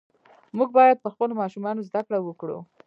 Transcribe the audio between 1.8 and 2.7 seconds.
زده کړه وکړو.